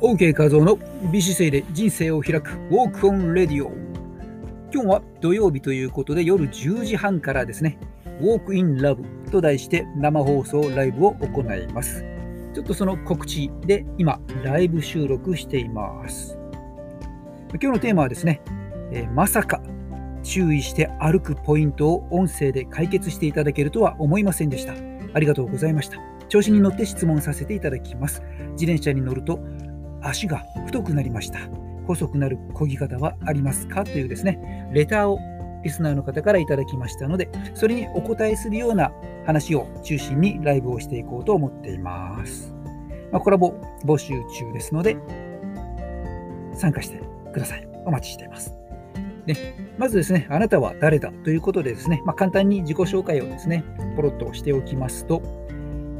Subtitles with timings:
[0.00, 0.78] OK 画像の
[1.10, 2.52] 美姿勢で人生を開く。
[2.70, 3.72] ウォークオンレディオ。
[4.72, 7.80] 今日は土曜日ということで夜10時半からですね。
[8.20, 9.02] ウォークインラブ
[9.32, 12.04] と題して生放送ライブを行います。
[12.54, 16.38] ちょっとその告知で今ライブ収録しています。
[17.54, 18.40] 今日のテーマはですね、
[18.92, 19.60] えー、まさか
[20.22, 24.74] 注意して歩くポイントを音声で解決していただけるとは思いませんでした。
[25.12, 25.98] ありがとうございました。
[26.28, 28.22] 調子に乗って質問させていただきます。
[28.52, 29.40] 自転車に乗ると
[30.02, 31.38] 足が太くなりました。
[31.86, 33.84] 細くなる漕ぎ方はありますか？
[33.84, 35.18] というですね、レターを
[35.64, 38.92] リスナーの方からいただきましたので、それにお答えするような
[39.26, 42.54] 話を中心にライブをしていこうと思っています。
[43.10, 44.96] まあ、コラボ募集中ですので、
[46.54, 47.00] 参加して
[47.32, 47.66] ください。
[47.86, 48.54] お待ちしています。
[49.26, 49.34] で
[49.78, 53.64] まずですね、あなたは誰だということでですね、まあ、簡単に自己紹介をですね、
[53.96, 55.22] ポロッとしておきますと、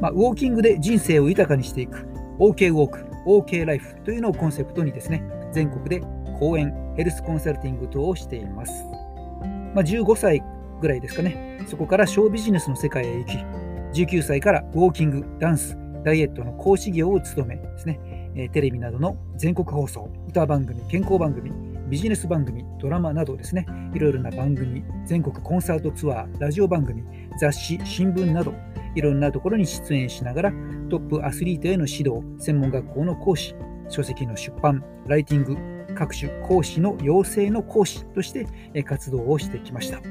[0.01, 2.07] まあ、ウォーキングで人生を豊かにしていく
[2.39, 6.01] OK ウォーク OK ライフというのをコンセプトにですね、全国で
[6.39, 8.71] 講演、ヘルスコンサルティング等をしています。
[9.73, 10.43] まあ、15歳
[10.81, 21.51] ぐらいですかね、そこからショービジネスの世界へ行き、19歳からウォーキング、ダンス、ダイエットの講師業を務めですね、テレビなどの全国放送、歌番組、健康番組、
[21.89, 27.03] ビジネス番組、ドラマなどですね、いろいろな番組、全国コンサートツアー、ラジオ番組、
[27.39, 28.53] 雑誌、新聞など、
[28.95, 30.53] いろんなところに出演しながら
[30.89, 33.55] トップアスリートへの指導、専門学校の講師、
[33.87, 35.57] 書籍の出版、ライティング、
[35.95, 38.47] 各種講師の養成の講師として
[38.83, 40.01] 活動をしてきました。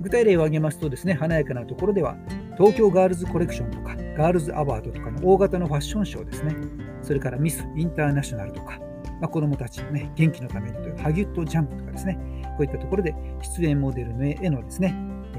[0.00, 2.16] 具体例を挙げますとですね、華やかなところでは、
[2.56, 6.54] 東京ガールズコレクションとか、ガールズアワードとかの大型のファッションショーですね、
[7.02, 8.78] それからミス・インターナショナルとか、
[9.20, 12.18] まあ、子どもたちの、ね、元気のためにというハギュットジャンプとかですね、
[12.56, 13.14] こういったところで
[13.58, 14.94] 出演モデルへのですね、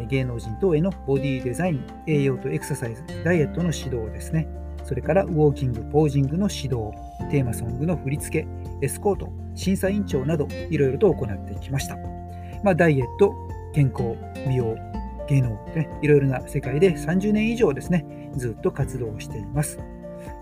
[0.06, 4.48] 芸能人等へのボディデザイン、栄養とエクササイズ、ダイエットの指導ですね。
[4.84, 6.92] それからウォーキング、ポージングの指導、
[7.30, 8.48] テーマソングの振り付け、
[8.82, 11.98] エスコート、審査委員長などいろいろと行ってきました。
[12.64, 13.34] まあ、ダイエット、
[13.74, 14.16] 健康、
[14.48, 14.76] 美容、
[15.28, 19.80] 芸能、ね、いろいろな世界で30年以上ですね、ずっと活動しています。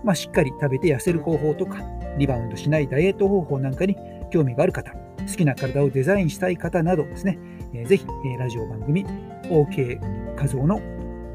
[0.04, 1.82] まあ、しっかり食べて痩せる方法とか、
[2.16, 3.96] リバウンドしないダイエット方法なんかに
[4.30, 4.98] 興味がある方、好
[5.36, 7.38] きな体をデザインしたい方などですね、
[7.74, 9.04] えー、ぜひ、え、ラジオ番組
[9.44, 10.76] OK 画像の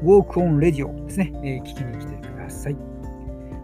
[0.02, 2.76] ウォークオンレディオですね、え、聞きに来てください。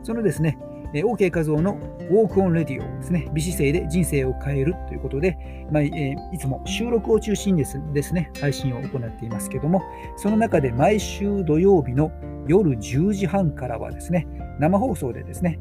[0.02, 0.58] そのですね、
[0.94, 1.78] えー、OK 画像の
[2.10, 5.36] ウォークオンレディオですね、美姿勢で人生を変えるということで、
[5.70, 9.82] まあえー、いつも収録を中心にですですね、配信を行っていますけども、
[10.16, 12.10] その中で毎週土曜日の
[12.48, 14.26] 夜10時半からはですね、
[14.58, 15.60] 生放送でですね、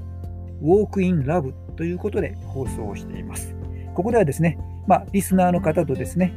[0.62, 3.56] ウォークインラブということで放送をしています。
[3.94, 6.34] ここではですね、まあ、リスナーの方とですね、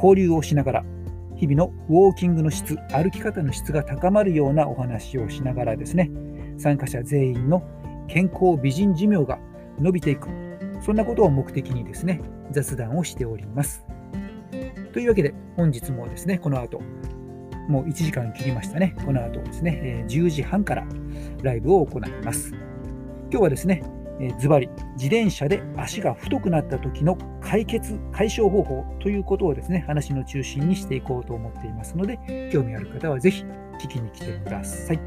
[0.00, 0.84] 交流をしながら、
[1.36, 6.10] 日々のウォーキングの質、歩き方の質が高まるようなお話をしながらですね、
[6.56, 7.62] 参加者全員の
[8.08, 9.38] 健康美人寿命が
[9.80, 10.28] 伸びていく、
[10.80, 12.20] そんなことを目的にですね、
[12.52, 13.84] 雑談をしております。
[14.92, 16.80] というわけで、本日もですね、この後、
[17.68, 18.96] もう1時間切りましたね。
[19.04, 20.86] この後ですね、10時半から
[21.42, 22.52] ライブを行います。
[23.30, 23.82] 今日はですね、
[24.38, 33.44] ズバリ自転車で足が太くなった時の解決解消方法ということをですね話の中心にしていこうと思っていますので興味ある方はぜひ
[33.80, 35.00] 聞きに来てください。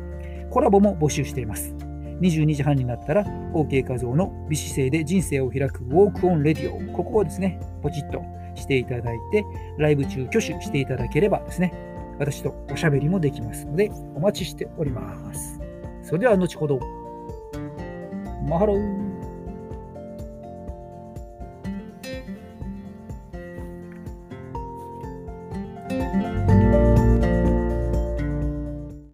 [0.50, 1.74] コラボも募集しています。
[2.22, 6.96] 22時半になったら OK 画像の美姿勢で人生を開くウォークオンレディオ。
[6.96, 8.22] ここをですねポチッと
[8.56, 9.44] していただいて
[9.78, 11.74] ライブ中挙手していただければですね
[12.20, 15.60] 私とおしゃべりもできますのでお待ちしております。
[16.04, 17.01] それでは後ほど。
[18.44, 19.11] マハロー